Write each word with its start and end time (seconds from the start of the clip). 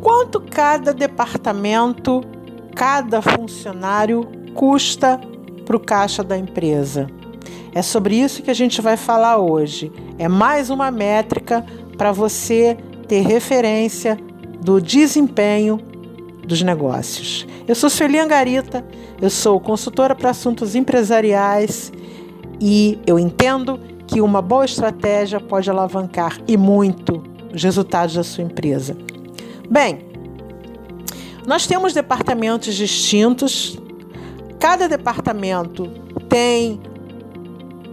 quanto 0.00 0.40
cada 0.40 0.92
departamento, 0.92 2.22
cada 2.74 3.20
funcionário 3.20 4.26
custa 4.54 5.20
para 5.64 5.76
o 5.76 5.80
caixa 5.80 6.22
da 6.22 6.36
empresa. 6.36 7.08
É 7.74 7.82
sobre 7.82 8.16
isso 8.16 8.42
que 8.42 8.50
a 8.50 8.54
gente 8.54 8.80
vai 8.80 8.96
falar 8.96 9.38
hoje. 9.38 9.92
É 10.18 10.28
mais 10.28 10.70
uma 10.70 10.90
métrica 10.90 11.64
para 11.96 12.12
você 12.12 12.76
ter 13.06 13.20
referência 13.20 14.18
do 14.60 14.80
desempenho 14.80 15.78
dos 16.46 16.62
negócios. 16.62 17.46
Eu 17.66 17.74
sou 17.74 17.90
Sueli 17.90 18.18
Angarita, 18.18 18.84
eu 19.20 19.28
sou 19.28 19.60
consultora 19.60 20.14
para 20.14 20.30
assuntos 20.30 20.74
empresariais 20.74 21.92
e 22.60 22.98
eu 23.06 23.18
entendo 23.18 23.78
que 24.06 24.20
uma 24.20 24.40
boa 24.40 24.64
estratégia 24.64 25.38
pode 25.38 25.68
alavancar 25.68 26.38
e 26.48 26.56
muito 26.56 27.22
os 27.54 27.62
resultados 27.62 28.14
da 28.14 28.24
sua 28.24 28.44
empresa. 28.44 28.96
Bem, 29.70 30.06
nós 31.46 31.66
temos 31.66 31.92
departamentos 31.92 32.74
distintos, 32.74 33.78
cada 34.58 34.88
departamento 34.88 35.90
tem 36.28 36.80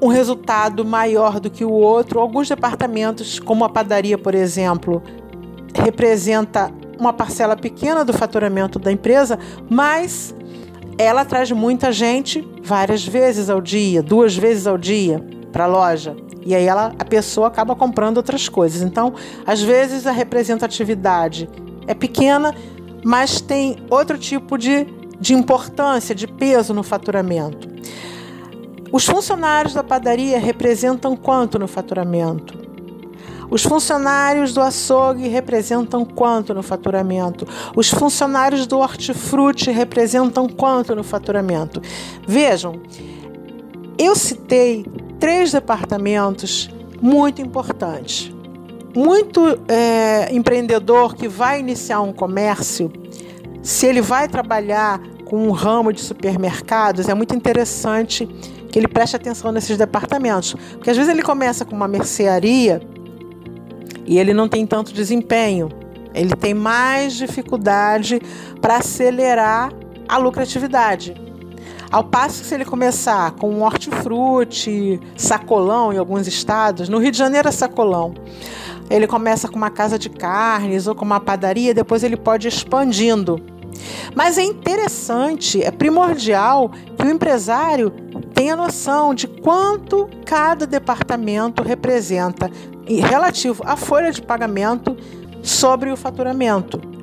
um 0.00 0.08
resultado 0.08 0.84
maior 0.84 1.40
do 1.40 1.50
que 1.50 1.64
o 1.64 1.70
outro. 1.70 2.20
Alguns 2.20 2.48
departamentos, 2.48 3.40
como 3.40 3.64
a 3.64 3.68
padaria, 3.68 4.16
por 4.16 4.34
exemplo, 4.34 5.02
representa 5.74 6.72
uma 6.98 7.12
parcela 7.12 7.56
pequena 7.56 8.04
do 8.04 8.12
faturamento 8.12 8.78
da 8.78 8.92
empresa, 8.92 9.38
mas 9.68 10.34
ela 10.96 11.24
traz 11.24 11.50
muita 11.50 11.90
gente 11.90 12.46
várias 12.62 13.04
vezes 13.06 13.50
ao 13.50 13.60
dia, 13.60 14.02
duas 14.02 14.36
vezes 14.36 14.66
ao 14.66 14.78
dia 14.78 15.22
para 15.56 15.64
a 15.64 15.68
loja. 15.68 16.14
E 16.44 16.54
aí 16.54 16.66
ela, 16.66 16.92
a 16.98 17.04
pessoa 17.04 17.46
acaba 17.46 17.74
comprando 17.74 18.18
outras 18.18 18.46
coisas. 18.46 18.82
Então, 18.82 19.14
às 19.46 19.62
vezes 19.62 20.06
a 20.06 20.12
representatividade 20.12 21.48
é 21.86 21.94
pequena, 21.94 22.54
mas 23.02 23.40
tem 23.40 23.78
outro 23.88 24.18
tipo 24.18 24.58
de, 24.58 24.86
de 25.18 25.32
importância, 25.32 26.14
de 26.14 26.26
peso 26.26 26.74
no 26.74 26.82
faturamento. 26.82 27.70
Os 28.92 29.06
funcionários 29.06 29.72
da 29.72 29.82
padaria 29.82 30.38
representam 30.38 31.16
quanto 31.16 31.58
no 31.58 31.66
faturamento? 31.66 32.54
Os 33.50 33.62
funcionários 33.62 34.52
do 34.52 34.60
açougue 34.60 35.26
representam 35.26 36.04
quanto 36.04 36.52
no 36.52 36.62
faturamento? 36.62 37.48
Os 37.74 37.88
funcionários 37.88 38.66
do 38.66 38.78
hortifruti 38.78 39.70
representam 39.70 40.50
quanto 40.50 40.94
no 40.94 41.02
faturamento? 41.02 41.80
Vejam, 42.26 42.78
eu 43.98 44.14
citei 44.14 44.84
três 45.26 45.50
departamentos 45.50 46.70
muito 47.02 47.42
importantes. 47.42 48.32
Muito 48.94 49.58
é, 49.66 50.32
empreendedor 50.32 51.16
que 51.16 51.26
vai 51.26 51.58
iniciar 51.58 52.00
um 52.00 52.12
comércio, 52.12 52.92
se 53.60 53.86
ele 53.86 54.00
vai 54.00 54.28
trabalhar 54.28 55.00
com 55.24 55.48
um 55.48 55.50
ramo 55.50 55.92
de 55.92 56.00
supermercados, 56.00 57.08
é 57.08 57.14
muito 57.14 57.34
interessante 57.34 58.24
que 58.70 58.78
ele 58.78 58.86
preste 58.86 59.16
atenção 59.16 59.50
nesses 59.50 59.76
departamentos. 59.76 60.54
Porque 60.74 60.90
às 60.90 60.96
vezes 60.96 61.12
ele 61.12 61.22
começa 61.22 61.64
com 61.64 61.74
uma 61.74 61.88
mercearia 61.88 62.80
e 64.06 64.20
ele 64.20 64.32
não 64.32 64.48
tem 64.48 64.64
tanto 64.64 64.94
desempenho, 64.94 65.70
ele 66.14 66.36
tem 66.36 66.54
mais 66.54 67.14
dificuldade 67.14 68.20
para 68.60 68.76
acelerar 68.76 69.72
a 70.08 70.18
lucratividade. 70.18 71.16
Ao 71.90 72.02
passo 72.02 72.42
que 72.42 72.48
se 72.48 72.54
ele 72.54 72.64
começar 72.64 73.32
com 73.32 73.50
um 73.50 73.62
hortifruti, 73.62 75.00
sacolão 75.16 75.92
em 75.92 75.98
alguns 75.98 76.26
estados, 76.26 76.88
no 76.88 76.98
Rio 76.98 77.10
de 77.10 77.18
Janeiro 77.18 77.48
é 77.48 77.52
sacolão, 77.52 78.14
ele 78.90 79.06
começa 79.06 79.48
com 79.48 79.56
uma 79.56 79.70
casa 79.70 79.98
de 79.98 80.08
carnes 80.08 80.86
ou 80.86 80.94
com 80.94 81.04
uma 81.04 81.20
padaria, 81.20 81.72
depois 81.72 82.02
ele 82.02 82.16
pode 82.16 82.46
ir 82.46 82.50
expandindo. 82.50 83.40
Mas 84.14 84.38
é 84.38 84.42
interessante, 84.42 85.62
é 85.62 85.70
primordial 85.70 86.70
que 86.96 87.06
o 87.06 87.10
empresário 87.10 87.90
tenha 88.34 88.56
noção 88.56 89.14
de 89.14 89.26
quanto 89.26 90.08
cada 90.24 90.66
departamento 90.66 91.62
representa 91.62 92.50
relativo 92.88 93.62
à 93.66 93.76
folha 93.76 94.12
de 94.12 94.22
pagamento 94.22 94.96
sobre 95.42 95.90
o 95.90 95.96
faturamento. 95.96 96.95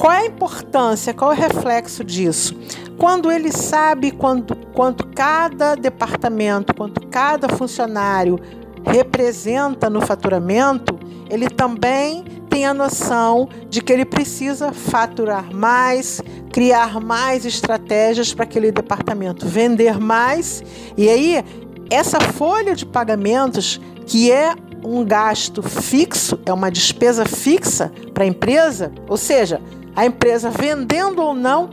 Qual 0.00 0.10
é 0.10 0.20
a 0.20 0.26
importância, 0.26 1.12
qual 1.12 1.30
é 1.30 1.34
o 1.34 1.38
reflexo 1.38 2.02
disso? 2.02 2.58
Quando 2.96 3.30
ele 3.30 3.52
sabe 3.52 4.10
quanto, 4.10 4.56
quanto 4.72 5.06
cada 5.08 5.74
departamento, 5.74 6.74
quanto 6.74 7.06
cada 7.08 7.50
funcionário 7.50 8.40
representa 8.82 9.90
no 9.90 10.00
faturamento, 10.00 10.98
ele 11.28 11.50
também 11.50 12.24
tem 12.48 12.64
a 12.64 12.72
noção 12.72 13.46
de 13.68 13.82
que 13.82 13.92
ele 13.92 14.06
precisa 14.06 14.72
faturar 14.72 15.54
mais, 15.54 16.22
criar 16.50 16.98
mais 16.98 17.44
estratégias 17.44 18.32
para 18.32 18.44
aquele 18.44 18.72
departamento 18.72 19.46
vender 19.46 20.00
mais. 20.00 20.64
E 20.96 21.10
aí, 21.10 21.44
essa 21.90 22.18
folha 22.18 22.74
de 22.74 22.86
pagamentos, 22.86 23.78
que 24.06 24.32
é 24.32 24.54
um 24.82 25.04
gasto 25.04 25.62
fixo, 25.62 26.40
é 26.46 26.52
uma 26.54 26.70
despesa 26.70 27.26
fixa 27.26 27.92
para 28.14 28.24
a 28.24 28.26
empresa, 28.26 28.90
ou 29.06 29.18
seja, 29.18 29.60
a 29.94 30.06
empresa 30.06 30.50
vendendo 30.50 31.20
ou 31.22 31.34
não, 31.34 31.70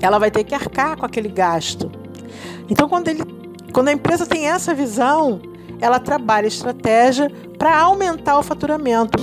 ela 0.00 0.18
vai 0.18 0.30
ter 0.30 0.44
que 0.44 0.54
arcar 0.54 0.96
com 0.96 1.06
aquele 1.06 1.28
gasto. 1.28 1.90
Então, 2.68 2.88
quando, 2.88 3.08
ele, 3.08 3.22
quando 3.72 3.88
a 3.88 3.92
empresa 3.92 4.26
tem 4.26 4.46
essa 4.48 4.74
visão, 4.74 5.40
ela 5.80 5.98
trabalha 5.98 6.46
estratégia 6.46 7.30
para 7.58 7.78
aumentar 7.78 8.38
o 8.38 8.42
faturamento. 8.42 9.18